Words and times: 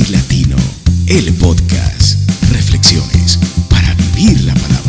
Latino, 0.00 0.56
el 1.06 1.34
podcast. 1.34 2.16
Reflexiones 2.50 3.38
para 3.68 3.94
vivir 3.94 4.40
la 4.44 4.54
palabra. 4.54 4.81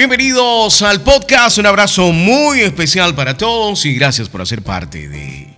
Bienvenidos 0.00 0.80
al 0.80 1.02
podcast, 1.02 1.58
un 1.58 1.66
abrazo 1.66 2.10
muy 2.10 2.60
especial 2.60 3.14
para 3.14 3.36
todos 3.36 3.84
y 3.84 3.92
gracias 3.92 4.30
por 4.30 4.40
hacer 4.40 4.62
parte 4.62 5.10
de 5.10 5.54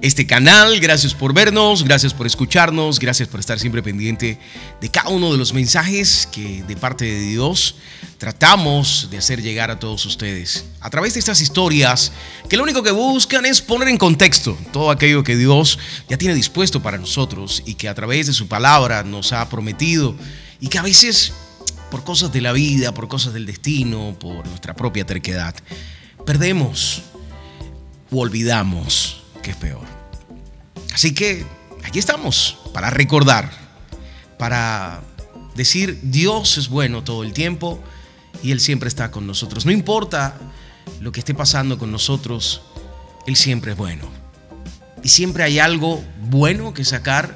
este 0.00 0.28
canal, 0.28 0.78
gracias 0.78 1.12
por 1.12 1.34
vernos, 1.34 1.82
gracias 1.82 2.14
por 2.14 2.24
escucharnos, 2.24 3.00
gracias 3.00 3.26
por 3.26 3.40
estar 3.40 3.58
siempre 3.58 3.82
pendiente 3.82 4.38
de 4.80 4.88
cada 4.90 5.10
uno 5.10 5.32
de 5.32 5.38
los 5.38 5.52
mensajes 5.52 6.28
que 6.30 6.62
de 6.62 6.76
parte 6.76 7.04
de 7.04 7.18
Dios 7.18 7.78
tratamos 8.16 9.08
de 9.10 9.18
hacer 9.18 9.42
llegar 9.42 9.72
a 9.72 9.80
todos 9.80 10.06
ustedes 10.06 10.66
a 10.80 10.88
través 10.88 11.14
de 11.14 11.18
estas 11.18 11.40
historias 11.40 12.12
que 12.48 12.56
lo 12.56 12.62
único 12.62 12.84
que 12.84 12.92
buscan 12.92 13.44
es 13.44 13.60
poner 13.60 13.88
en 13.88 13.98
contexto 13.98 14.56
todo 14.72 14.92
aquello 14.92 15.24
que 15.24 15.34
Dios 15.34 15.80
ya 16.08 16.16
tiene 16.16 16.36
dispuesto 16.36 16.80
para 16.80 16.96
nosotros 16.96 17.60
y 17.66 17.74
que 17.74 17.88
a 17.88 17.94
través 17.96 18.28
de 18.28 18.34
su 18.34 18.46
palabra 18.46 19.02
nos 19.02 19.32
ha 19.32 19.48
prometido 19.48 20.14
y 20.60 20.68
que 20.68 20.78
a 20.78 20.82
veces 20.82 21.32
por 21.90 22.04
cosas 22.04 22.32
de 22.32 22.40
la 22.40 22.52
vida, 22.52 22.94
por 22.94 23.08
cosas 23.08 23.32
del 23.32 23.46
destino, 23.46 24.16
por 24.18 24.46
nuestra 24.46 24.74
propia 24.74 25.04
terquedad, 25.04 25.54
perdemos 26.24 27.02
o 28.10 28.20
olvidamos, 28.20 29.22
que 29.42 29.50
es 29.50 29.56
peor. 29.56 29.86
Así 30.92 31.14
que 31.14 31.44
aquí 31.84 31.98
estamos 31.98 32.58
para 32.72 32.90
recordar, 32.90 33.50
para 34.38 35.02
decir 35.54 35.98
Dios 36.02 36.58
es 36.58 36.68
bueno 36.68 37.04
todo 37.04 37.22
el 37.22 37.32
tiempo 37.32 37.82
y 38.42 38.52
Él 38.52 38.60
siempre 38.60 38.88
está 38.88 39.10
con 39.10 39.26
nosotros. 39.26 39.66
No 39.66 39.72
importa 39.72 40.38
lo 41.00 41.12
que 41.12 41.20
esté 41.20 41.34
pasando 41.34 41.78
con 41.78 41.90
nosotros, 41.90 42.62
Él 43.26 43.36
siempre 43.36 43.72
es 43.72 43.78
bueno. 43.78 44.08
Y 45.02 45.08
siempre 45.08 45.44
hay 45.44 45.58
algo 45.58 46.02
bueno 46.20 46.74
que 46.74 46.84
sacar 46.84 47.34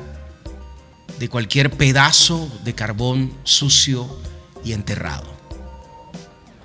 de 1.18 1.28
cualquier 1.28 1.70
pedazo 1.70 2.50
de 2.64 2.74
carbón 2.74 3.32
sucio 3.44 4.20
y 4.64 4.72
enterrado. 4.72 5.32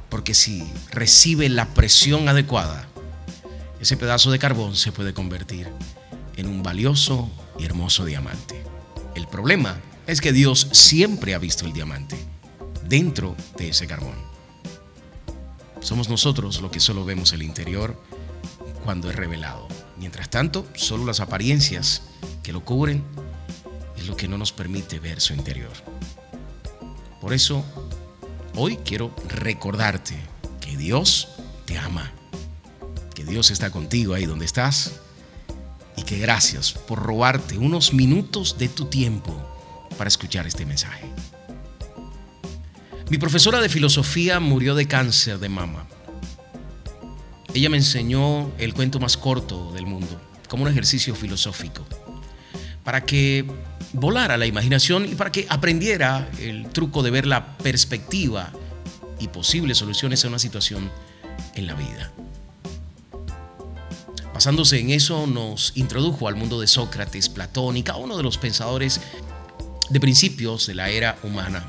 Porque 0.09 0.33
si 0.33 0.63
recibe 0.91 1.49
la 1.49 1.65
presión 1.73 2.29
adecuada, 2.29 2.87
ese 3.79 3.97
pedazo 3.97 4.31
de 4.31 4.39
carbón 4.39 4.75
se 4.75 4.91
puede 4.91 5.13
convertir 5.13 5.67
en 6.35 6.47
un 6.47 6.63
valioso 6.63 7.29
y 7.57 7.65
hermoso 7.65 8.05
diamante. 8.05 8.63
El 9.15 9.27
problema 9.27 9.77
es 10.07 10.21
que 10.21 10.33
Dios 10.33 10.67
siempre 10.71 11.35
ha 11.35 11.37
visto 11.37 11.65
el 11.65 11.73
diamante 11.73 12.17
dentro 12.87 13.35
de 13.57 13.69
ese 13.69 13.85
carbón. 13.85 14.15
Somos 15.81 16.09
nosotros 16.09 16.61
los 16.61 16.71
que 16.71 16.79
solo 16.79 17.05
vemos 17.05 17.31
el 17.33 17.43
interior 17.43 18.01
cuando 18.83 19.09
es 19.09 19.15
revelado. 19.15 19.67
Mientras 19.97 20.29
tanto, 20.29 20.65
solo 20.75 21.05
las 21.05 21.19
apariencias 21.19 22.01
que 22.41 22.53
lo 22.53 22.65
cubren 22.65 23.03
es 23.97 24.07
lo 24.07 24.15
que 24.15 24.27
no 24.27 24.37
nos 24.37 24.51
permite 24.51 24.99
ver 24.99 25.21
su 25.21 25.33
interior. 25.33 25.73
Por 27.21 27.33
eso, 27.33 27.63
hoy 28.61 28.75
quiero 28.75 29.15
recordarte 29.29 30.17
que 30.59 30.75
Dios 30.75 31.29
te 31.63 31.77
ama, 31.77 32.11
que 33.15 33.23
Dios 33.23 33.51
está 33.51 33.71
contigo 33.71 34.13
ahí 34.13 34.25
donde 34.25 34.43
estás 34.43 34.99
y 35.95 36.03
que 36.03 36.19
gracias 36.19 36.73
por 36.73 36.99
robarte 37.01 37.57
unos 37.57 37.93
minutos 37.93 38.57
de 38.57 38.67
tu 38.67 38.85
tiempo 38.85 39.33
para 39.97 40.09
escuchar 40.09 40.45
este 40.45 40.65
mensaje. 40.65 41.05
Mi 43.09 43.17
profesora 43.17 43.61
de 43.61 43.69
filosofía 43.69 44.41
murió 44.41 44.75
de 44.75 44.89
cáncer 44.89 45.39
de 45.39 45.47
mama. 45.47 45.87
Ella 47.53 47.69
me 47.69 47.77
enseñó 47.77 48.51
el 48.57 48.73
cuento 48.73 48.99
más 48.99 49.15
corto 49.15 49.71
del 49.71 49.85
mundo, 49.85 50.19
como 50.49 50.63
un 50.63 50.69
ejercicio 50.69 51.15
filosófico, 51.15 51.85
para 52.83 53.05
que 53.05 53.45
volara 53.93 54.37
la 54.37 54.45
imaginación 54.45 55.05
y 55.05 55.15
para 55.15 55.31
que 55.31 55.45
aprendiera 55.49 56.29
el 56.39 56.69
truco 56.69 57.03
de 57.03 57.11
ver 57.11 57.25
la 57.25 57.57
perspectiva 57.57 58.51
y 59.19 59.27
posibles 59.27 59.77
soluciones 59.77 60.23
a 60.23 60.27
una 60.27 60.39
situación 60.39 60.89
en 61.55 61.67
la 61.67 61.73
vida. 61.73 62.11
Basándose 64.33 64.79
en 64.79 64.91
eso, 64.91 65.27
nos 65.27 65.73
introdujo 65.75 66.27
al 66.27 66.35
mundo 66.35 66.61
de 66.61 66.67
Sócrates, 66.67 67.27
Platón 67.27 67.75
y 67.75 67.83
cada 67.83 67.99
uno 67.99 68.15
de 68.15 68.23
los 68.23 68.37
pensadores 68.37 69.01
de 69.89 69.99
principios 69.99 70.67
de 70.67 70.75
la 70.75 70.89
era 70.89 71.17
humana. 71.23 71.65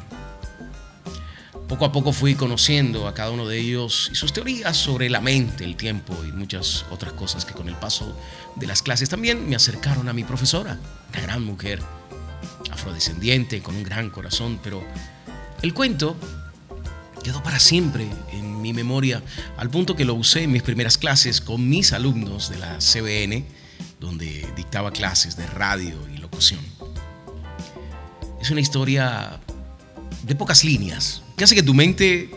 Poco 1.66 1.84
a 1.84 1.92
poco 1.92 2.12
fui 2.12 2.34
conociendo 2.34 3.06
a 3.06 3.14
cada 3.14 3.30
uno 3.30 3.46
de 3.46 3.58
ellos 3.58 4.10
y 4.12 4.16
sus 4.16 4.32
teorías 4.32 4.76
sobre 4.76 5.08
la 5.08 5.20
mente, 5.20 5.64
el 5.64 5.76
tiempo 5.76 6.16
y 6.24 6.32
muchas 6.32 6.84
otras 6.90 7.12
cosas 7.12 7.44
que 7.44 7.54
con 7.54 7.68
el 7.68 7.76
paso 7.76 8.16
de 8.56 8.66
las 8.66 8.82
clases 8.82 9.08
también 9.08 9.48
me 9.48 9.56
acercaron 9.56 10.08
a 10.08 10.12
mi 10.12 10.24
profesora, 10.24 10.78
una 11.10 11.20
gran 11.22 11.44
mujer, 11.44 11.80
afrodescendiente, 12.80 13.60
con 13.60 13.76
un 13.76 13.82
gran 13.82 14.08
corazón, 14.08 14.58
pero 14.62 14.82
el 15.60 15.74
cuento 15.74 16.16
quedó 17.22 17.42
para 17.42 17.58
siempre 17.58 18.08
en 18.32 18.62
mi 18.62 18.72
memoria, 18.72 19.22
al 19.58 19.68
punto 19.68 19.94
que 19.94 20.06
lo 20.06 20.14
usé 20.14 20.44
en 20.44 20.52
mis 20.52 20.62
primeras 20.62 20.96
clases 20.96 21.42
con 21.42 21.68
mis 21.68 21.92
alumnos 21.92 22.48
de 22.48 22.58
la 22.58 22.78
CBN, 22.78 23.44
donde 24.00 24.48
dictaba 24.56 24.92
clases 24.92 25.36
de 25.36 25.46
radio 25.46 25.96
y 26.14 26.16
locución. 26.18 26.60
Es 28.40 28.50
una 28.50 28.60
historia 28.60 29.38
de 30.22 30.34
pocas 30.34 30.64
líneas, 30.64 31.22
que 31.36 31.44
hace 31.44 31.54
que 31.54 31.62
tu 31.62 31.74
mente 31.74 32.30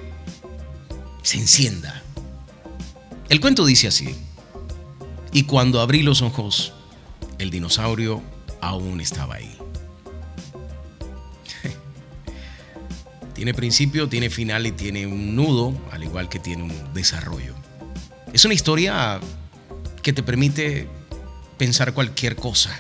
se 1.22 1.38
encienda. 1.38 2.04
El 3.30 3.40
cuento 3.40 3.66
dice 3.66 3.88
así, 3.88 4.14
y 5.32 5.44
cuando 5.44 5.80
abrí 5.80 6.04
los 6.04 6.22
ojos, 6.22 6.74
el 7.40 7.50
dinosaurio 7.50 8.22
aún 8.60 9.00
estaba 9.00 9.36
ahí. 9.36 9.58
Tiene 13.44 13.56
principio, 13.56 14.08
tiene 14.08 14.30
final 14.30 14.66
y 14.68 14.72
tiene 14.72 15.06
un 15.06 15.36
nudo, 15.36 15.74
al 15.92 16.02
igual 16.02 16.30
que 16.30 16.40
tiene 16.40 16.64
un 16.64 16.94
desarrollo. 16.94 17.54
Es 18.32 18.46
una 18.46 18.54
historia 18.54 19.20
que 20.02 20.14
te 20.14 20.24
permite 20.24 20.88
pensar 21.58 21.94
cualquier 21.94 22.38
cosa. 22.38 22.74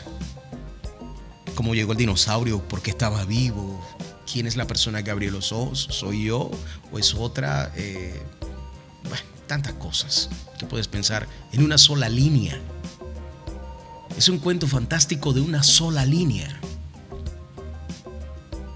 ¿Cómo 1.55 1.75
llegó 1.75 1.91
el 1.91 1.97
dinosaurio? 1.97 2.65
¿Por 2.65 2.81
qué 2.81 2.91
estaba 2.91 3.25
vivo? 3.25 3.85
¿Quién 4.31 4.47
es 4.47 4.55
la 4.55 4.65
persona 4.65 5.03
que 5.03 5.11
abrió 5.11 5.31
los 5.31 5.51
ojos? 5.51 5.85
¿Soy 5.91 6.27
yo 6.27 6.49
o 6.93 6.97
es 6.97 7.13
otra? 7.13 7.73
Eh, 7.75 8.23
tantas 9.47 9.73
cosas 9.73 10.29
que 10.57 10.65
puedes 10.65 10.87
pensar 10.87 11.27
en 11.51 11.61
una 11.61 11.77
sola 11.77 12.07
línea. 12.07 12.57
Es 14.17 14.29
un 14.29 14.39
cuento 14.39 14.69
fantástico 14.69 15.33
de 15.33 15.41
una 15.41 15.61
sola 15.61 16.05
línea 16.05 16.57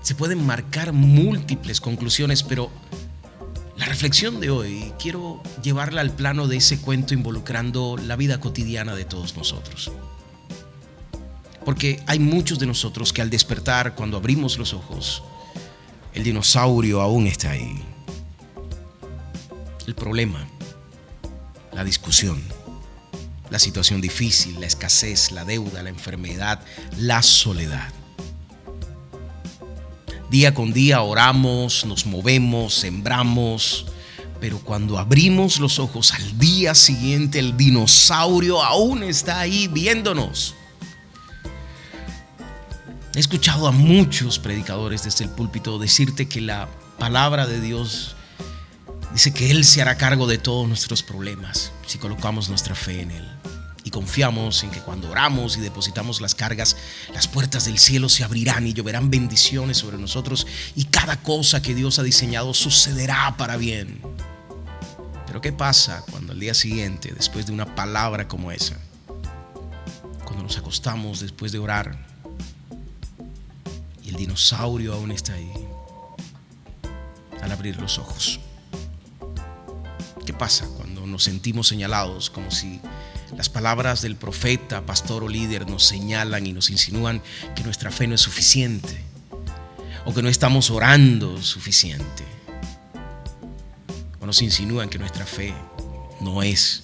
se 0.08 0.16
pueden 0.16 0.46
marcar 0.46 0.94
múltiples 0.94 1.82
conclusiones, 1.82 2.42
pero 2.42 2.72
la 3.76 3.88
reflexión 3.88 4.40
de 4.40 4.50
hoy 4.50 4.94
quiero 4.98 5.44
llevarla 5.62 6.00
al 6.00 6.12
plano 6.12 6.48
de 6.48 6.56
ese 6.56 6.80
cuento 6.80 7.14
involucrando 7.14 7.98
la 7.98 8.16
vida 8.16 8.40
cotidiana 8.40 8.96
de 8.96 9.04
todos 9.04 9.36
nosotros. 9.36 9.92
Porque 11.66 12.02
hay 12.08 12.20
muchos 12.20 12.58
de 12.58 12.68
nosotros 12.68 13.12
que 13.12 13.22
al 13.22 13.30
despertar, 13.30 13.96
cuando 13.96 14.16
abrimos 14.16 14.58
los 14.58 14.74
ojos, 14.74 15.24
el 16.14 16.24
dinosaurio 16.24 17.02
aún 17.02 17.28
está 17.28 17.52
ahí. 17.52 17.84
El 19.88 19.94
problema, 19.94 20.48
la 21.74 21.84
discusión, 21.84 22.42
la 23.50 23.60
situación 23.60 24.00
difícil, 24.00 24.58
la 24.62 24.68
escasez, 24.68 25.34
la 25.34 25.44
deuda, 25.44 25.84
la 25.84 25.90
enfermedad, 25.90 26.62
la 26.98 27.22
soledad. 27.22 27.92
Día 30.30 30.54
con 30.54 30.74
día 30.74 31.02
oramos, 31.02 31.86
nos 31.86 32.06
movemos, 32.06 32.74
sembramos, 32.74 33.86
pero 34.42 34.60
cuando 34.60 34.98
abrimos 34.98 35.60
los 35.60 35.80
ojos 35.80 36.14
al 36.14 36.38
día 36.38 36.76
siguiente 36.76 37.40
el 37.40 37.56
dinosaurio 37.56 38.62
aún 38.62 39.04
está 39.04 39.40
ahí 39.40 39.68
viéndonos. 39.68 40.54
He 43.16 43.20
escuchado 43.20 43.68
a 43.68 43.72
muchos 43.72 44.38
predicadores 44.38 45.04
desde 45.04 45.24
el 45.24 45.32
púlpito 45.32 45.80
decirte 45.80 46.28
que 46.28 46.42
la 46.42 46.68
palabra 47.00 47.48
de 47.48 47.62
Dios 47.62 48.16
dice 49.14 49.34
que 49.34 49.50
Él 49.50 49.64
se 49.64 49.82
hará 49.82 49.98
cargo 49.98 50.28
de 50.28 50.38
todos 50.38 50.68
nuestros 50.68 51.04
problemas 51.04 51.72
si 51.86 51.98
colocamos 52.00 52.50
nuestra 52.50 52.76
fe 52.76 53.02
en 53.02 53.12
Él 53.12 53.37
y 53.88 53.90
confiamos 53.90 54.64
en 54.64 54.70
que 54.70 54.82
cuando 54.82 55.10
oramos 55.10 55.56
y 55.56 55.62
depositamos 55.62 56.20
las 56.20 56.36
cargas, 56.36 56.76
las 57.14 57.30
puertas 57.30 57.64
del 57.64 57.80
cielo 57.80 58.10
se 58.10 58.26
abrirán 58.26 58.68
y 58.68 58.74
lloverán 58.74 59.10
bendiciones 59.10 59.78
sobre 59.78 59.98
nosotros 59.98 60.46
y 60.76 60.84
cada 60.86 61.22
cosa 61.24 61.62
que 61.62 61.74
Dios 61.74 61.98
ha 61.98 62.04
diseñado 62.04 62.54
sucederá 62.54 63.36
para 63.38 63.56
bien. 63.56 64.02
Pero 65.26 65.40
¿qué 65.40 65.54
pasa 65.54 66.04
cuando 66.12 66.34
al 66.34 66.40
día 66.40 66.54
siguiente, 66.54 67.14
después 67.16 67.46
de 67.46 67.54
una 67.54 67.76
palabra 67.76 68.28
como 68.28 68.52
esa, 68.52 68.78
cuando 70.26 70.44
nos 70.44 70.58
acostamos 70.58 71.22
después 71.22 71.54
de 71.54 71.60
orar 71.60 72.06
y 74.04 74.10
el 74.10 74.16
dinosaurio 74.18 74.96
aún 74.96 75.12
está 75.12 75.34
ahí 75.34 75.54
al 77.42 77.54
abrir 77.54 77.80
los 77.80 78.00
ojos. 78.00 78.42
¿Qué 80.26 80.34
pasa 80.34 80.68
cuando 80.76 81.08
nos 81.08 81.24
sentimos 81.24 81.70
señalados 81.70 82.30
como 82.30 82.52
si 82.52 82.82
las 83.36 83.50
palabras 83.50 84.02
del 84.02 84.16
profeta, 84.16 84.86
pastor 84.86 85.24
o 85.24 85.28
líder 85.28 85.70
nos 85.70 85.84
señalan 85.84 86.48
y 86.48 86.54
nos 86.54 86.70
insinúan 86.70 87.22
que 87.56 87.64
nuestra 87.64 87.92
fe 87.92 88.08
no 88.08 88.16
es 88.16 88.22
suficiente 88.22 89.04
o 90.06 90.14
que 90.14 90.22
no 90.22 90.30
estamos 90.30 90.72
orando 90.72 91.42
suficiente 91.42 92.24
o 94.20 94.26
nos 94.26 94.42
insinúan 94.42 94.90
que 94.90 95.00
nuestra 95.00 95.26
fe 95.26 95.54
no 96.22 96.42
es 96.42 96.84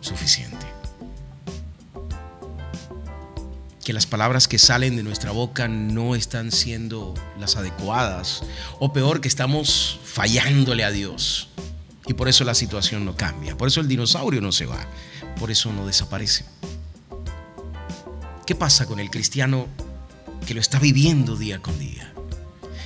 suficiente? 0.00 0.80
que 3.84 3.92
las 3.94 4.06
palabras 4.06 4.46
que 4.46 4.58
salen 4.58 4.96
de 4.96 5.02
nuestra 5.02 5.32
boca 5.32 5.66
no 5.66 6.14
están 6.14 6.52
siendo 6.52 7.14
las 7.38 7.56
adecuadas, 7.56 8.42
o 8.78 8.92
peor, 8.92 9.20
que 9.20 9.28
estamos 9.28 9.98
fallándole 10.04 10.84
a 10.84 10.90
Dios. 10.90 11.48
Y 12.06 12.14
por 12.14 12.28
eso 12.28 12.44
la 12.44 12.54
situación 12.54 13.04
no 13.04 13.16
cambia, 13.16 13.56
por 13.56 13.68
eso 13.68 13.80
el 13.80 13.88
dinosaurio 13.88 14.40
no 14.40 14.52
se 14.52 14.66
va, 14.66 14.86
por 15.40 15.50
eso 15.50 15.72
no 15.72 15.86
desaparece. 15.86 16.44
¿Qué 18.44 18.54
pasa 18.54 18.84
con 18.84 19.00
el 19.00 19.10
cristiano 19.10 19.68
que 20.46 20.52
lo 20.52 20.60
está 20.60 20.78
viviendo 20.78 21.34
día 21.34 21.62
con 21.62 21.78
día? 21.78 22.12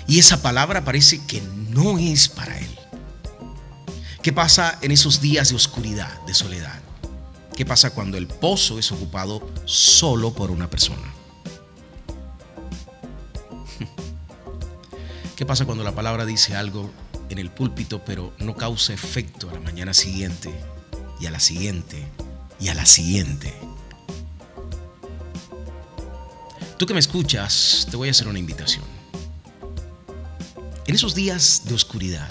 Y 0.07 0.21
esa 0.21 0.41
palabra 0.41 0.85
parece 0.85 1.27
que 1.27 1.41
no 1.41 1.99
es 1.99 2.29
para 2.29 2.57
él. 2.57 2.79
¿Qué 4.23 4.33
pasa 4.33 4.79
en 4.83 4.93
esos 4.93 5.21
días 5.21 5.49
de 5.49 5.57
oscuridad, 5.57 6.23
de 6.27 6.35
soledad? 6.35 6.81
¿Qué 7.57 7.67
pasa 7.67 7.91
cuando 7.91 8.19
el 8.19 8.29
pozo 8.29 8.79
es 8.79 8.93
ocupado 8.93 9.51
solo 9.65 10.33
por 10.33 10.53
una 10.53 10.71
persona? 10.71 11.13
¿Qué 15.37 15.45
pasa 15.45 15.65
cuando 15.65 15.83
la 15.83 15.95
palabra 15.95 16.25
dice 16.25 16.55
algo 16.55 16.89
en 17.31 17.39
el 17.39 17.51
púlpito 17.51 18.05
pero 18.05 18.33
no 18.39 18.55
causa 18.55 18.93
efecto 18.93 19.51
a 19.51 19.55
la 19.55 19.61
mañana 19.61 19.93
siguiente 19.93 20.55
y 21.19 21.27
a 21.27 21.33
la 21.33 21.41
siguiente 21.41 22.07
y 22.61 22.69
a 22.69 22.75
la 22.75 22.87
siguiente? 22.87 23.55
Tú 26.79 26.87
que 26.87 26.95
me 26.95 27.01
escuchas, 27.01 27.87
te 27.91 27.97
voy 27.97 28.09
a 28.09 28.11
hacer 28.11 28.29
una 28.29 28.39
invitación. 28.39 28.85
En 30.87 30.95
esos 30.95 31.15
días 31.15 31.63
de 31.65 31.75
oscuridad, 31.75 32.29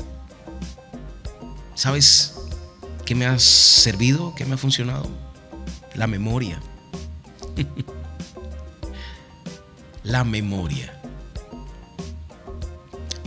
¿sabes 1.76 2.34
¿Qué 3.06 3.16
me 3.16 3.26
ha 3.26 3.38
servido? 3.38 4.34
¿Qué 4.34 4.46
me 4.46 4.54
ha 4.54 4.58
funcionado? 4.58 5.06
La 5.94 6.08
memoria. 6.08 6.62
la 10.04 10.24
memoria. 10.24 11.02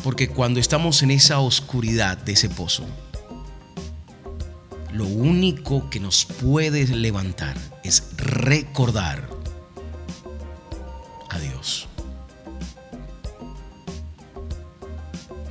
Porque 0.02 0.28
cuando 0.28 0.60
estamos 0.60 1.02
en 1.02 1.10
esa 1.10 1.40
oscuridad 1.40 2.16
de 2.16 2.32
ese 2.32 2.48
pozo, 2.48 2.86
lo 4.96 5.06
único 5.06 5.88
que 5.90 6.00
nos 6.00 6.24
puede 6.24 6.86
levantar 6.86 7.56
es 7.84 8.04
recordar 8.16 9.28
a 11.30 11.38
Dios. 11.38 11.88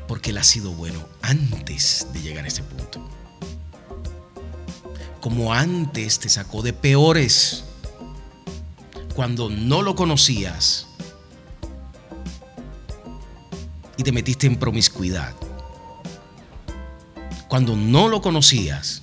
Porque 0.08 0.32
Él 0.32 0.38
ha 0.38 0.44
sido 0.44 0.72
bueno 0.72 1.00
antes 1.22 2.08
de 2.14 2.22
llegar 2.22 2.46
a 2.46 2.48
ese 2.48 2.64
punto 2.64 3.06
como 5.26 5.52
antes 5.52 6.20
te 6.20 6.30
sacó 6.30 6.62
de 6.62 6.72
peores 6.72 7.64
cuando 9.16 9.50
no 9.50 9.82
lo 9.82 9.96
conocías 9.96 10.86
y 13.98 14.04
te 14.04 14.12
metiste 14.12 14.46
en 14.46 14.58
promiscuidad. 14.58 15.34
Cuando 17.48 17.76
no 17.76 18.08
lo 18.08 18.22
conocías 18.22 19.02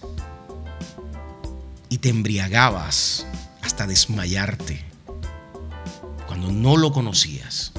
te 2.03 2.09
embriagabas 2.09 3.25
hasta 3.63 3.87
desmayarte. 3.87 4.85
Cuando 6.27 6.51
no 6.51 6.77
lo 6.77 6.93
conocías. 6.93 7.73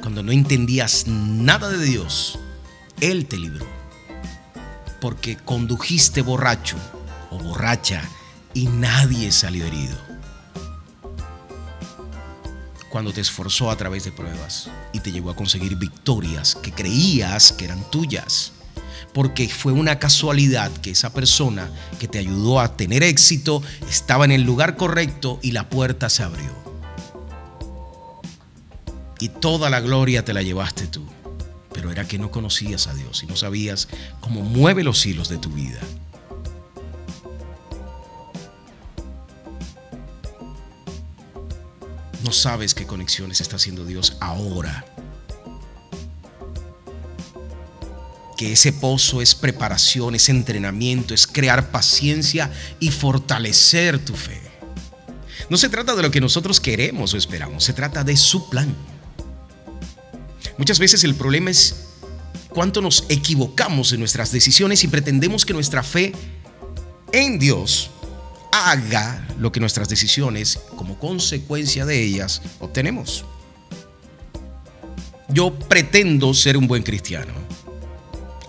Cuando 0.00 0.24
no 0.24 0.32
entendías 0.32 1.06
nada 1.06 1.68
de 1.68 1.84
Dios. 1.84 2.40
Él 3.00 3.26
te 3.26 3.38
libró 3.38 3.66
porque 5.00 5.36
condujiste 5.36 6.22
borracho 6.22 6.76
o 7.30 7.38
borracha 7.38 8.02
y 8.52 8.66
nadie 8.66 9.30
salió 9.30 9.64
herido. 9.64 9.96
Cuando 12.90 13.12
te 13.12 13.20
esforzó 13.20 13.70
a 13.70 13.76
través 13.76 14.04
de 14.04 14.12
pruebas 14.12 14.70
y 14.92 14.98
te 14.98 15.12
llevó 15.12 15.30
a 15.30 15.36
conseguir 15.36 15.76
victorias 15.76 16.56
que 16.56 16.72
creías 16.72 17.52
que 17.52 17.64
eran 17.64 17.88
tuyas. 17.90 18.52
Porque 19.12 19.48
fue 19.48 19.72
una 19.72 19.98
casualidad 19.98 20.70
que 20.78 20.90
esa 20.90 21.12
persona 21.12 21.70
que 21.98 22.08
te 22.08 22.18
ayudó 22.18 22.60
a 22.60 22.76
tener 22.76 23.02
éxito 23.02 23.62
estaba 23.88 24.24
en 24.24 24.32
el 24.32 24.42
lugar 24.42 24.76
correcto 24.76 25.38
y 25.42 25.52
la 25.52 25.68
puerta 25.68 26.08
se 26.08 26.22
abrió. 26.22 26.50
Y 29.20 29.28
toda 29.28 29.70
la 29.70 29.80
gloria 29.80 30.24
te 30.24 30.32
la 30.32 30.42
llevaste 30.42 30.86
tú 30.86 31.06
pero 31.72 31.90
era 31.90 32.06
que 32.06 32.18
no 32.18 32.30
conocías 32.30 32.86
a 32.86 32.94
Dios 32.94 33.22
y 33.22 33.26
no 33.26 33.36
sabías 33.36 33.88
cómo 34.20 34.42
mueve 34.42 34.84
los 34.84 35.04
hilos 35.04 35.28
de 35.28 35.38
tu 35.38 35.50
vida. 35.50 35.80
No 42.22 42.32
sabes 42.32 42.74
qué 42.74 42.86
conexiones 42.86 43.40
está 43.40 43.56
haciendo 43.56 43.84
Dios 43.84 44.16
ahora. 44.20 44.84
Ese 48.50 48.72
pozo 48.72 49.22
es 49.22 49.34
preparación, 49.34 50.14
es 50.14 50.28
entrenamiento, 50.28 51.14
es 51.14 51.26
crear 51.26 51.70
paciencia 51.70 52.50
y 52.80 52.90
fortalecer 52.90 53.98
tu 53.98 54.14
fe. 54.14 54.40
No 55.48 55.56
se 55.56 55.68
trata 55.68 55.94
de 55.94 56.02
lo 56.02 56.10
que 56.10 56.20
nosotros 56.20 56.60
queremos 56.60 57.14
o 57.14 57.16
esperamos, 57.16 57.62
se 57.62 57.72
trata 57.72 58.02
de 58.02 58.16
su 58.16 58.48
plan. 58.48 58.74
Muchas 60.58 60.78
veces 60.78 61.04
el 61.04 61.14
problema 61.14 61.50
es 61.50 61.74
cuánto 62.48 62.80
nos 62.80 63.04
equivocamos 63.08 63.92
en 63.92 64.00
nuestras 64.00 64.32
decisiones 64.32 64.82
y 64.84 64.88
pretendemos 64.88 65.44
que 65.44 65.52
nuestra 65.52 65.82
fe 65.82 66.12
en 67.12 67.38
Dios 67.38 67.90
haga 68.52 69.26
lo 69.38 69.50
que 69.52 69.60
nuestras 69.60 69.88
decisiones, 69.88 70.58
como 70.76 70.98
consecuencia 70.98 71.86
de 71.86 72.02
ellas, 72.02 72.42
obtenemos. 72.60 73.24
Yo 75.28 75.58
pretendo 75.58 76.34
ser 76.34 76.56
un 76.56 76.66
buen 76.66 76.82
cristiano. 76.82 77.32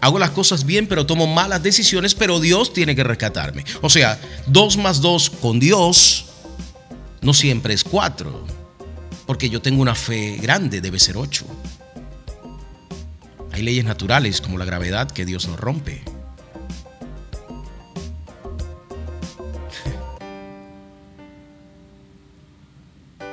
Hago 0.04 0.20
las 0.20 0.32
cosas 0.32 0.66
bien, 0.66 0.86
pero 0.88 1.06
tomo 1.06 1.28
malas 1.28 1.64
decisiones, 1.64 2.14
pero 2.14 2.42
Dios 2.42 2.74
tiene 2.74 2.94
que 2.94 3.06
rescatarme. 3.06 3.64
O 3.82 3.90
sea, 3.90 4.20
dos 4.48 4.76
más 4.76 5.00
dos 5.00 5.30
con 5.30 5.62
Dios 5.62 6.26
no 7.22 7.34
siempre 7.34 7.74
es 7.74 7.86
cuatro, 7.86 8.46
porque 9.26 9.50
yo 9.50 9.62
tengo 9.62 9.82
una 9.82 9.96
fe 9.96 10.36
grande, 10.42 10.82
debe 10.82 11.00
ser 11.00 11.16
ocho. 11.16 11.46
Hay 13.54 13.62
leyes 13.62 13.86
naturales 13.86 14.42
como 14.42 14.58
la 14.58 14.66
gravedad 14.66 15.10
que 15.10 15.24
Dios 15.24 15.48
no 15.48 15.56
rompe. 15.56 16.04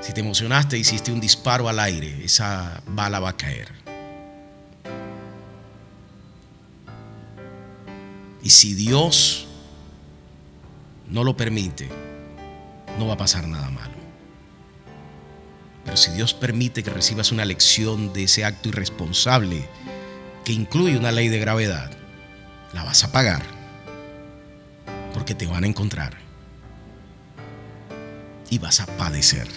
Si 0.02 0.12
te 0.12 0.20
emocionaste, 0.20 0.78
hiciste 0.78 1.10
un 1.10 1.20
disparo 1.20 1.68
al 1.68 1.80
aire, 1.80 2.24
esa 2.24 2.80
bala 2.86 3.18
va 3.18 3.30
a 3.30 3.36
caer. 3.36 3.89
Y 8.42 8.50
si 8.50 8.74
Dios 8.74 9.46
no 11.08 11.24
lo 11.24 11.36
permite, 11.36 11.88
no 12.98 13.06
va 13.06 13.14
a 13.14 13.18
pasar 13.18 13.46
nada 13.46 13.70
malo. 13.70 14.00
Pero 15.84 15.96
si 15.96 16.10
Dios 16.12 16.34
permite 16.34 16.82
que 16.82 16.90
recibas 16.90 17.32
una 17.32 17.44
lección 17.44 18.12
de 18.12 18.24
ese 18.24 18.44
acto 18.44 18.68
irresponsable, 18.68 19.68
que 20.44 20.52
incluye 20.52 20.96
una 20.96 21.12
ley 21.12 21.28
de 21.28 21.38
gravedad, 21.38 21.90
la 22.72 22.84
vas 22.84 23.04
a 23.04 23.12
pagar 23.12 23.42
porque 25.12 25.34
te 25.34 25.46
van 25.46 25.64
a 25.64 25.66
encontrar 25.66 26.16
y 28.48 28.58
vas 28.58 28.80
a 28.80 28.86
padecer. 28.86 29.48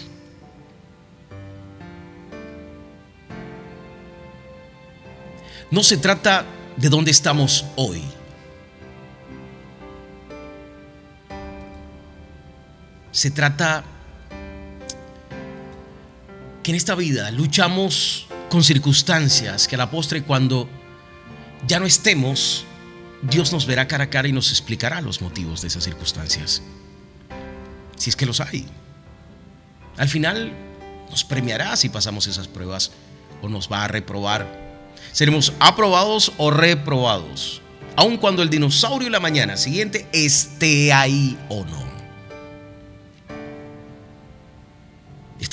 No 5.71 5.83
se 5.83 5.97
trata 5.97 6.45
de 6.77 6.89
dónde 6.89 7.11
estamos 7.11 7.65
hoy. 7.75 8.03
Se 13.13 13.29
trata 13.29 13.83
que 16.63 16.71
en 16.71 16.75
esta 16.75 16.95
vida 16.95 17.29
luchamos 17.29 18.25
con 18.49 18.63
circunstancias 18.63 19.67
que 19.67 19.75
a 19.75 19.77
la 19.77 19.91
postre 19.91 20.23
cuando 20.23 20.67
ya 21.67 21.79
no 21.79 21.85
estemos, 21.85 22.65
Dios 23.21 23.53
nos 23.53 23.67
verá 23.67 23.87
cara 23.87 24.05
a 24.05 24.09
cara 24.09 24.27
y 24.27 24.31
nos 24.31 24.49
explicará 24.49 24.99
los 24.99 25.21
motivos 25.21 25.61
de 25.61 25.67
esas 25.67 25.83
circunstancias. 25.83 26.63
Si 27.97 28.09
es 28.09 28.15
que 28.15 28.25
los 28.25 28.41
hay. 28.41 28.65
Al 29.97 30.09
final 30.09 30.51
nos 31.11 31.23
premiará 31.23 31.75
si 31.75 31.89
pasamos 31.89 32.25
esas 32.25 32.47
pruebas 32.47 32.91
o 33.43 33.47
nos 33.47 33.71
va 33.71 33.83
a 33.83 33.87
reprobar. 33.87 34.47
Seremos 35.11 35.53
aprobados 35.59 36.31
o 36.37 36.49
reprobados, 36.49 37.61
aun 37.95 38.17
cuando 38.17 38.41
el 38.41 38.49
dinosaurio 38.49 39.11
la 39.11 39.19
mañana 39.19 39.55
siguiente 39.55 40.07
esté 40.11 40.91
ahí 40.91 41.37
o 41.49 41.63
no. 41.63 41.92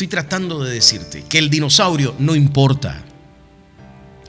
Estoy 0.00 0.08
tratando 0.08 0.64
de 0.64 0.72
decirte 0.72 1.24
que 1.24 1.36
el 1.36 1.50
dinosaurio 1.50 2.14
no 2.18 2.34
importa, 2.34 3.04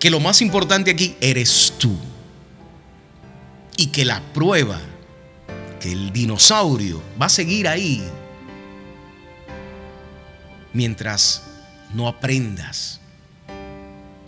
que 0.02 0.10
lo 0.10 0.20
más 0.20 0.42
importante 0.42 0.92
aquí 0.92 1.16
eres 1.22 1.76
tú 1.78 1.98
y 3.78 3.88
que 3.88 4.04
la 4.04 4.20
prueba, 4.34 4.82
que 5.80 5.94
el 5.94 6.12
dinosaurio 6.12 7.02
va 7.22 7.28
a 7.28 7.30
seguir 7.30 7.70
ahí 7.70 8.04
mientras 10.74 11.44
no 11.94 12.10
aprendas 12.10 13.00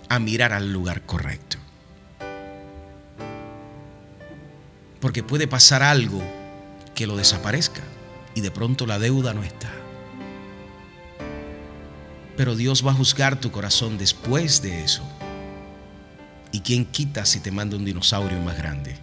a 0.07 0.19
mirar 0.19 0.53
al 0.53 0.71
lugar 0.71 1.01
correcto. 1.05 1.57
Porque 5.01 5.23
puede 5.23 5.49
pasar 5.49 5.83
algo 5.83 6.23
que 6.95 7.05
lo 7.05 7.17
desaparezca 7.17 7.81
y 8.33 8.39
de 8.39 8.49
pronto 8.49 8.85
la 8.85 8.97
deuda 8.97 9.33
no 9.33 9.43
está. 9.43 9.82
Pero 12.35 12.55
Dios 12.55 12.85
va 12.85 12.91
a 12.91 12.95
juzgar 12.95 13.39
tu 13.39 13.51
corazón 13.51 13.97
después 13.97 14.61
de 14.61 14.83
eso. 14.83 15.03
¿Y 16.51 16.61
quién 16.61 16.85
quita 16.85 17.25
si 17.25 17.39
te 17.39 17.51
manda 17.51 17.77
un 17.77 17.85
dinosaurio 17.85 18.39
más 18.39 18.57
grande? 18.57 18.95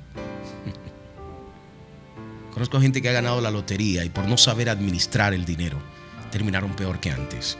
Conozco 2.52 2.80
gente 2.80 3.02
que 3.02 3.08
ha 3.08 3.12
ganado 3.12 3.40
la 3.40 3.50
lotería 3.50 4.04
y 4.04 4.08
por 4.08 4.26
no 4.26 4.36
saber 4.36 4.68
administrar 4.68 5.34
el 5.34 5.44
dinero 5.44 5.80
terminaron 6.30 6.74
peor 6.74 7.00
que 7.00 7.10
antes. 7.10 7.58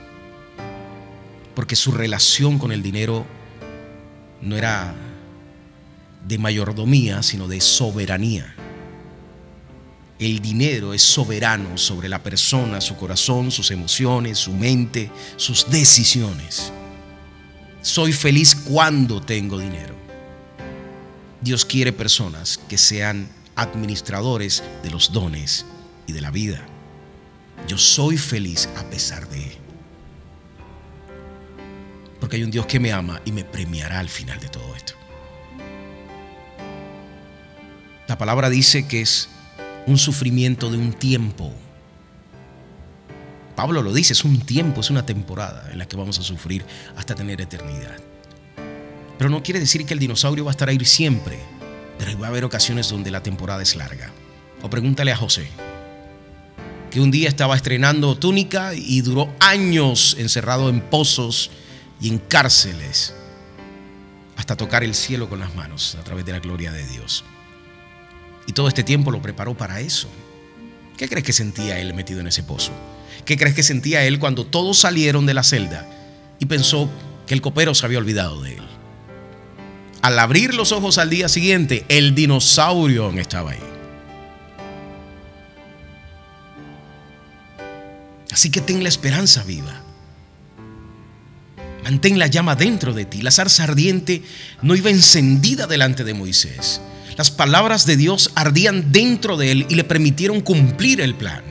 Porque 1.55 1.75
su 1.75 1.91
relación 1.91 2.57
con 2.57 2.71
el 2.71 2.81
dinero 2.81 3.25
no 4.41 4.55
era 4.55 4.95
de 6.25 6.37
mayordomía, 6.37 7.23
sino 7.23 7.47
de 7.47 7.61
soberanía. 7.61 8.55
El 10.21 10.39
dinero 10.39 10.93
es 10.93 11.01
soberano 11.01 11.79
sobre 11.79 12.07
la 12.07 12.21
persona, 12.21 12.79
su 12.79 12.95
corazón, 12.95 13.49
sus 13.49 13.71
emociones, 13.71 14.37
su 14.37 14.53
mente, 14.53 15.09
sus 15.35 15.67
decisiones. 15.71 16.71
Soy 17.81 18.13
feliz 18.13 18.53
cuando 18.53 19.19
tengo 19.19 19.57
dinero. 19.57 19.95
Dios 21.41 21.65
quiere 21.65 21.91
personas 21.91 22.59
que 22.69 22.77
sean 22.77 23.29
administradores 23.55 24.61
de 24.83 24.91
los 24.91 25.11
dones 25.11 25.65
y 26.05 26.13
de 26.13 26.21
la 26.21 26.29
vida. 26.29 26.67
Yo 27.67 27.79
soy 27.79 28.15
feliz 28.15 28.69
a 28.77 28.83
pesar 28.91 29.27
de. 29.27 29.57
Porque 32.19 32.35
hay 32.35 32.43
un 32.43 32.51
Dios 32.51 32.67
que 32.67 32.79
me 32.79 32.93
ama 32.93 33.19
y 33.25 33.31
me 33.31 33.43
premiará 33.43 33.97
al 33.97 34.09
final 34.09 34.39
de 34.39 34.49
todo 34.49 34.75
esto. 34.75 34.93
La 38.07 38.19
palabra 38.19 38.51
dice 38.51 38.87
que 38.87 39.01
es 39.01 39.27
un 39.87 39.97
sufrimiento 39.97 40.69
de 40.69 40.77
un 40.77 40.93
tiempo. 40.93 41.53
Pablo 43.55 43.81
lo 43.81 43.93
dice, 43.93 44.13
es 44.13 44.23
un 44.23 44.39
tiempo, 44.39 44.81
es 44.81 44.89
una 44.89 45.05
temporada 45.05 45.69
en 45.71 45.77
la 45.77 45.87
que 45.87 45.97
vamos 45.97 46.19
a 46.19 46.23
sufrir 46.23 46.65
hasta 46.95 47.15
tener 47.15 47.41
eternidad. 47.41 47.97
Pero 49.17 49.29
no 49.29 49.43
quiere 49.43 49.59
decir 49.59 49.85
que 49.85 49.93
el 49.93 49.99
dinosaurio 49.99 50.45
va 50.45 50.51
a 50.51 50.53
estar 50.53 50.69
ahí 50.69 50.79
siempre, 50.83 51.39
pero 51.99 52.17
va 52.17 52.27
a 52.27 52.29
haber 52.29 52.45
ocasiones 52.45 52.89
donde 52.89 53.11
la 53.11 53.21
temporada 53.21 53.61
es 53.61 53.75
larga. 53.75 54.11
O 54.63 54.69
pregúntale 54.69 55.11
a 55.11 55.17
José 55.17 55.47
que 56.91 56.99
un 56.99 57.09
día 57.09 57.29
estaba 57.29 57.55
estrenando 57.55 58.17
túnica 58.17 58.73
y 58.75 59.01
duró 59.01 59.33
años 59.39 60.15
encerrado 60.19 60.69
en 60.69 60.81
pozos 60.81 61.49
y 62.01 62.09
en 62.09 62.19
cárceles 62.19 63.13
hasta 64.35 64.57
tocar 64.57 64.83
el 64.83 64.93
cielo 64.93 65.29
con 65.29 65.39
las 65.39 65.55
manos 65.55 65.95
a 65.99 66.03
través 66.03 66.25
de 66.25 66.33
la 66.33 66.39
gloria 66.39 66.71
de 66.71 66.85
Dios. 66.87 67.23
Y 68.47 68.53
todo 68.53 68.67
este 68.67 68.83
tiempo 68.83 69.11
lo 69.11 69.21
preparó 69.21 69.55
para 69.55 69.79
eso. 69.79 70.09
¿Qué 70.97 71.07
crees 71.07 71.25
que 71.25 71.33
sentía 71.33 71.79
él 71.79 71.93
metido 71.93 72.19
en 72.19 72.27
ese 72.27 72.43
pozo? 72.43 72.71
¿Qué 73.25 73.37
crees 73.37 73.55
que 73.55 73.63
sentía 73.63 74.03
él 74.03 74.19
cuando 74.19 74.45
todos 74.45 74.79
salieron 74.79 75.25
de 75.25 75.33
la 75.33 75.43
celda 75.43 75.87
y 76.39 76.45
pensó 76.45 76.89
que 77.27 77.33
el 77.33 77.41
copero 77.41 77.73
se 77.73 77.85
había 77.85 77.99
olvidado 77.99 78.41
de 78.41 78.55
él? 78.55 78.63
Al 80.01 80.17
abrir 80.17 80.55
los 80.55 80.71
ojos 80.71 80.97
al 80.97 81.09
día 81.09 81.29
siguiente, 81.29 81.85
el 81.87 82.15
dinosaurio 82.15 83.11
estaba 83.11 83.51
ahí. 83.51 83.59
Así 88.31 88.49
que 88.49 88.61
ten 88.61 88.81
la 88.81 88.89
esperanza 88.89 89.43
viva. 89.43 89.81
Mantén 91.83 92.17
la 92.17 92.27
llama 92.27 92.55
dentro 92.55 92.93
de 92.93 93.05
ti. 93.05 93.21
La 93.21 93.31
zarza 93.31 93.63
ardiente 93.63 94.23
no 94.61 94.75
iba 94.75 94.89
encendida 94.89 95.67
delante 95.67 96.03
de 96.03 96.13
Moisés. 96.13 96.81
Las 97.21 97.29
palabras 97.29 97.85
de 97.85 97.97
Dios 97.97 98.31
ardían 98.33 98.91
dentro 98.91 99.37
de 99.37 99.51
él 99.51 99.67
y 99.69 99.75
le 99.75 99.83
permitieron 99.83 100.41
cumplir 100.41 101.01
el 101.01 101.13
plan. 101.13 101.43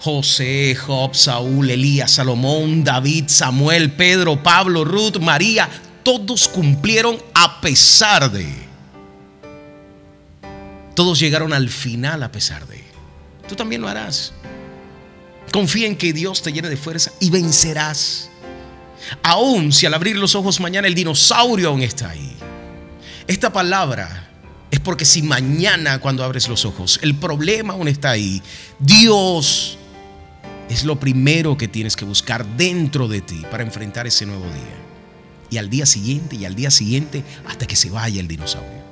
José, 0.00 0.74
Job, 0.74 1.14
Saúl, 1.14 1.70
Elías, 1.70 2.10
Salomón, 2.10 2.82
David, 2.82 3.26
Samuel, 3.28 3.92
Pedro, 3.92 4.42
Pablo, 4.42 4.84
Ruth, 4.84 5.18
María, 5.20 5.70
todos 6.02 6.48
cumplieron 6.48 7.22
a 7.34 7.60
pesar 7.60 8.32
de. 8.32 8.52
Todos 10.96 11.20
llegaron 11.20 11.52
al 11.52 11.68
final 11.68 12.24
a 12.24 12.32
pesar 12.32 12.66
de. 12.66 12.82
Tú 13.48 13.54
también 13.54 13.82
lo 13.82 13.88
harás. 13.88 14.32
Confía 15.52 15.86
en 15.86 15.94
que 15.94 16.12
Dios 16.12 16.42
te 16.42 16.52
llene 16.52 16.68
de 16.68 16.76
fuerza 16.76 17.12
y 17.20 17.30
vencerás. 17.30 18.28
Aún 19.22 19.72
si 19.72 19.86
al 19.86 19.94
abrir 19.94 20.16
los 20.16 20.34
ojos 20.34 20.58
mañana 20.58 20.88
el 20.88 20.96
dinosaurio 20.96 21.68
aún 21.68 21.82
está 21.82 22.10
ahí. 22.10 22.36
Esta 23.28 23.52
palabra 23.52 24.26
es 24.70 24.80
porque 24.80 25.04
si 25.04 25.22
mañana 25.22 26.00
cuando 26.00 26.24
abres 26.24 26.48
los 26.48 26.64
ojos 26.64 26.98
el 27.02 27.14
problema 27.14 27.74
aún 27.74 27.88
está 27.88 28.10
ahí, 28.10 28.42
Dios 28.78 29.78
es 30.68 30.84
lo 30.84 30.98
primero 30.98 31.56
que 31.56 31.68
tienes 31.68 31.96
que 31.96 32.04
buscar 32.04 32.44
dentro 32.56 33.08
de 33.08 33.20
ti 33.20 33.42
para 33.50 33.62
enfrentar 33.62 34.06
ese 34.06 34.26
nuevo 34.26 34.44
día. 34.44 34.76
Y 35.48 35.58
al 35.58 35.70
día 35.70 35.86
siguiente 35.86 36.34
y 36.34 36.44
al 36.44 36.56
día 36.56 36.70
siguiente 36.72 37.22
hasta 37.46 37.66
que 37.66 37.76
se 37.76 37.88
vaya 37.88 38.20
el 38.20 38.26
dinosaurio. 38.26 38.84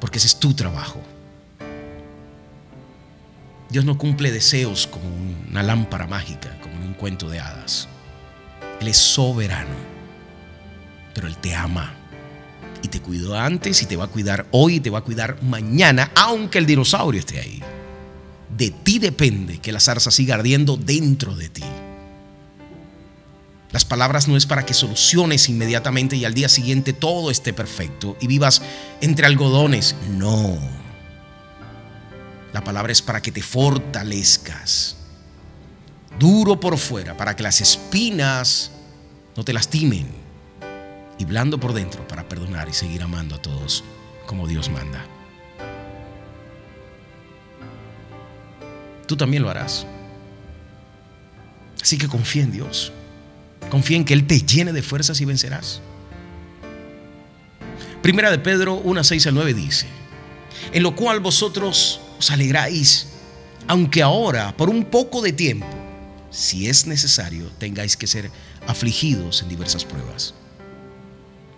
Porque 0.00 0.18
ese 0.18 0.26
es 0.26 0.40
tu 0.40 0.54
trabajo. 0.54 1.02
Dios 3.68 3.84
no 3.84 3.98
cumple 3.98 4.30
deseos 4.30 4.86
como 4.86 5.04
una 5.50 5.62
lámpara 5.62 6.06
mágica, 6.06 6.58
como 6.60 6.76
en 6.76 6.82
un 6.84 6.94
cuento 6.94 7.28
de 7.28 7.40
hadas. 7.40 7.88
Él 8.80 8.88
es 8.88 8.96
soberano, 8.96 9.74
pero 11.12 11.26
Él 11.26 11.36
te 11.36 11.54
ama 11.54 11.94
te 12.94 13.00
cuidó 13.00 13.36
antes 13.36 13.82
y 13.82 13.86
te 13.86 13.96
va 13.96 14.04
a 14.04 14.06
cuidar 14.06 14.46
hoy 14.52 14.76
y 14.76 14.80
te 14.80 14.88
va 14.88 15.00
a 15.00 15.02
cuidar 15.02 15.42
mañana, 15.42 16.12
aunque 16.14 16.58
el 16.58 16.66
dinosaurio 16.66 17.18
esté 17.18 17.40
ahí. 17.40 17.60
De 18.56 18.70
ti 18.70 19.00
depende 19.00 19.58
que 19.58 19.72
la 19.72 19.80
zarza 19.80 20.12
siga 20.12 20.36
ardiendo 20.36 20.76
dentro 20.76 21.34
de 21.34 21.48
ti. 21.48 21.64
Las 23.72 23.84
palabras 23.84 24.28
no 24.28 24.36
es 24.36 24.46
para 24.46 24.64
que 24.64 24.74
soluciones 24.74 25.48
inmediatamente 25.48 26.14
y 26.14 26.24
al 26.24 26.34
día 26.34 26.48
siguiente 26.48 26.92
todo 26.92 27.32
esté 27.32 27.52
perfecto 27.52 28.16
y 28.20 28.28
vivas 28.28 28.62
entre 29.00 29.26
algodones. 29.26 29.96
No. 30.10 30.56
La 32.52 32.62
palabra 32.62 32.92
es 32.92 33.02
para 33.02 33.20
que 33.20 33.32
te 33.32 33.42
fortalezcas. 33.42 34.98
Duro 36.16 36.60
por 36.60 36.78
fuera, 36.78 37.16
para 37.16 37.34
que 37.34 37.42
las 37.42 37.60
espinas 37.60 38.70
no 39.36 39.44
te 39.44 39.52
lastimen. 39.52 40.23
Y 41.18 41.24
blando 41.24 41.58
por 41.58 41.72
dentro 41.72 42.06
para 42.08 42.28
perdonar 42.28 42.68
y 42.68 42.72
seguir 42.72 43.02
amando 43.02 43.34
a 43.36 43.42
todos 43.42 43.84
como 44.26 44.46
Dios 44.46 44.68
manda. 44.70 45.04
Tú 49.06 49.16
también 49.16 49.42
lo 49.42 49.50
harás. 49.50 49.86
Así 51.80 51.98
que 51.98 52.08
confía 52.08 52.42
en 52.42 52.52
Dios. 52.52 52.92
Confía 53.70 53.96
en 53.96 54.04
que 54.04 54.14
Él 54.14 54.26
te 54.26 54.40
llene 54.40 54.72
de 54.72 54.82
fuerzas 54.82 55.20
y 55.20 55.24
vencerás. 55.24 55.80
Primera 58.02 58.30
de 58.30 58.38
Pedro 58.38 58.74
1, 58.74 59.04
6 59.04 59.26
al 59.28 59.34
9 59.34 59.54
dice, 59.54 59.86
en 60.72 60.82
lo 60.82 60.94
cual 60.94 61.20
vosotros 61.20 62.00
os 62.18 62.30
alegráis, 62.30 63.08
aunque 63.66 64.02
ahora, 64.02 64.54
por 64.56 64.68
un 64.68 64.84
poco 64.84 65.22
de 65.22 65.32
tiempo, 65.32 65.66
si 66.30 66.68
es 66.68 66.86
necesario, 66.86 67.50
tengáis 67.58 67.96
que 67.96 68.06
ser 68.06 68.30
afligidos 68.66 69.40
en 69.40 69.48
diversas 69.48 69.86
pruebas, 69.86 70.34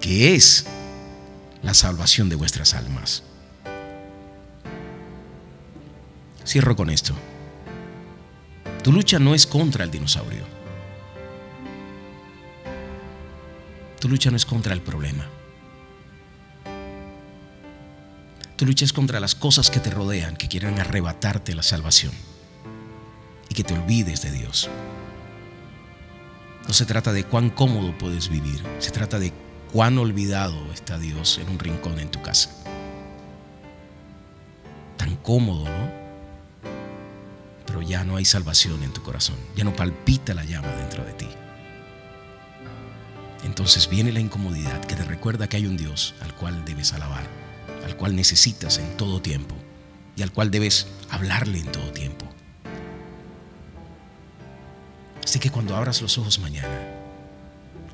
que 0.00 0.34
es 0.34 0.66
la 1.62 1.74
salvación 1.74 2.28
de 2.28 2.36
vuestras 2.36 2.74
almas. 2.74 3.22
Cierro 6.46 6.76
con 6.76 6.90
esto. 6.90 7.14
Tu 8.82 8.92
lucha 8.92 9.18
no 9.18 9.34
es 9.34 9.46
contra 9.46 9.84
el 9.84 9.90
dinosaurio. 9.90 10.44
Tu 14.00 14.08
lucha 14.08 14.30
no 14.30 14.36
es 14.36 14.46
contra 14.46 14.72
el 14.72 14.80
problema. 14.80 15.26
Tu 18.56 18.66
lucha 18.66 18.84
es 18.84 18.92
contra 18.92 19.20
las 19.20 19.34
cosas 19.34 19.70
que 19.70 19.80
te 19.80 19.90
rodean, 19.90 20.36
que 20.36 20.48
quieren 20.48 20.78
arrebatarte 20.80 21.54
la 21.54 21.62
salvación 21.62 22.12
y 23.48 23.54
que 23.54 23.62
te 23.62 23.74
olvides 23.74 24.22
de 24.22 24.32
Dios. 24.32 24.68
No 26.66 26.74
se 26.74 26.86
trata 26.86 27.12
de 27.12 27.24
cuán 27.24 27.50
cómodo 27.50 27.96
puedes 27.96 28.28
vivir, 28.28 28.62
se 28.78 28.90
trata 28.90 29.18
de 29.18 29.32
cuán 29.72 29.98
olvidado 29.98 30.72
está 30.72 30.98
Dios 30.98 31.38
en 31.38 31.48
un 31.48 31.58
rincón 31.58 31.98
en 31.98 32.10
tu 32.10 32.22
casa. 32.22 32.50
Tan 34.96 35.16
cómodo, 35.16 35.64
¿no? 35.64 35.98
Pero 37.66 37.82
ya 37.82 38.04
no 38.04 38.16
hay 38.16 38.24
salvación 38.24 38.82
en 38.82 38.92
tu 38.92 39.02
corazón, 39.02 39.36
ya 39.54 39.64
no 39.64 39.74
palpita 39.74 40.34
la 40.34 40.44
llama 40.44 40.68
dentro 40.68 41.04
de 41.04 41.12
ti. 41.12 41.28
Entonces 43.44 43.88
viene 43.88 44.12
la 44.12 44.20
incomodidad 44.20 44.84
que 44.84 44.96
te 44.96 45.04
recuerda 45.04 45.48
que 45.48 45.58
hay 45.58 45.66
un 45.66 45.76
Dios 45.76 46.14
al 46.20 46.34
cual 46.34 46.64
debes 46.64 46.92
alabar 46.92 47.38
al 47.88 47.96
cual 47.96 48.14
necesitas 48.14 48.78
en 48.78 48.96
todo 48.96 49.22
tiempo 49.22 49.54
y 50.14 50.22
al 50.22 50.30
cual 50.30 50.50
debes 50.50 50.86
hablarle 51.10 51.58
en 51.58 51.72
todo 51.72 51.90
tiempo. 51.92 52.26
Así 55.24 55.38
que 55.38 55.50
cuando 55.50 55.76
abras 55.76 56.02
los 56.02 56.18
ojos 56.18 56.38
mañana 56.38 56.97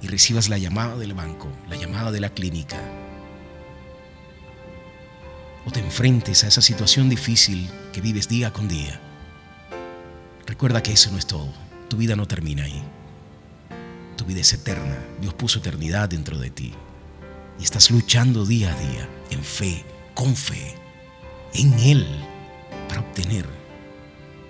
y 0.05 0.07
recibas 0.07 0.51
la 0.51 0.59
llamada 0.59 0.99
del 0.99 1.15
banco, 1.15 1.51
la 1.71 1.77
llamada 1.77 2.13
de 2.13 2.21
la 2.21 2.29
clínica, 2.29 2.77
o 5.65 5.71
te 5.71 5.81
enfrentes 5.81 6.45
a 6.45 6.49
esa 6.49 6.61
situación 6.61 7.09
difícil 7.09 7.71
que 7.91 8.03
vives 8.03 8.29
día 8.29 8.53
con 8.53 8.69
día, 8.69 9.01
recuerda 10.47 10.83
que 10.83 10.93
eso 10.93 11.11
no 11.11 11.17
es 11.17 11.27
todo. 11.27 11.51
Tu 11.89 11.97
vida 11.97 12.17
no 12.17 12.29
termina 12.29 12.65
ahí. 12.65 12.83
Tu 14.17 14.27
vida 14.27 14.43
es 14.43 14.53
eterna. 14.53 14.99
Dios 15.23 15.33
puso 15.33 15.61
eternidad 15.61 16.11
dentro 16.11 16.39
de 16.39 16.51
ti 16.51 16.75
y 17.59 17.65
estás 17.65 17.91
luchando 17.91 18.45
día 18.45 18.75
a 18.75 18.79
día 18.79 19.09
en 19.31 19.43
fe, 19.43 19.87
con 20.13 20.37
fe, 20.37 20.75
en 21.55 21.73
Él, 21.79 22.07
para 22.89 23.01
obtener 23.01 23.47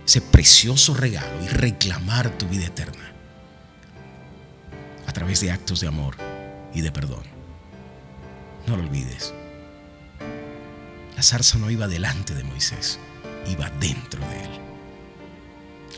ese 0.05 0.21
precioso 0.21 0.95
regalo 0.95 1.45
y 1.45 1.47
reclamar 1.47 2.37
tu 2.39 2.49
vida 2.49 2.67
eterna 2.67 3.14
través 5.15 5.41
de 5.41 5.51
actos 5.51 5.81
de 5.81 5.89
amor 5.89 6.17
y 6.75 6.83
de 6.83 6.93
perdón. 6.93 7.23
No 8.67 8.77
lo 8.77 8.83
olvides. 8.83 9.33
La 11.17 11.23
zarza 11.23 11.57
no 11.59 11.71
iba 11.71 11.89
delante 11.89 12.35
de 12.35 12.45
Moisés, 12.45 12.99
iba 13.51 13.71
dentro 13.81 14.21
de 14.29 14.45
él. 14.45 14.51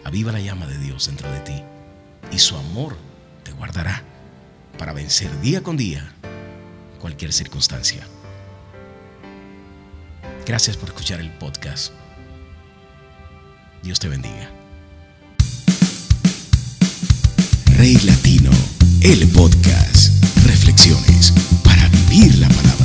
Aviva 0.05 0.31
la 0.31 0.41
llama 0.41 0.67
de 0.67 0.79
Dios 0.79 1.07
dentro 1.07 1.29
de 1.33 1.41
ti 1.41 1.63
y 2.31 2.39
su 2.39 2.57
amor 2.57 2.97
te 3.43 3.53
guardará 3.53 4.03
para 4.79 4.93
vencer 4.93 5.41
día 5.41 5.63
con 5.63 5.77
día 5.77 6.13
cualquier 7.01 7.33
circunstancia. 7.33 8.07
Gracias 10.47 10.77
por 10.77 10.91
escuchar 10.91 11.21
el 11.21 11.31
podcast. 11.31 11.93
Dios 13.83 13.99
te 13.99 14.09
bendiga. 14.09 14.51
Rey 17.77 17.99
Latino, 18.05 18.51
el 19.01 19.29
podcast. 19.29 20.13
Reflexiones 20.45 21.33
para 21.63 21.89
vivir 21.89 22.39
la 22.39 22.49
palabra. 22.49 22.76